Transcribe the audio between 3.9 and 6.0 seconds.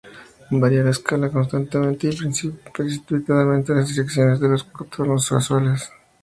direcciones de los contornos casuales.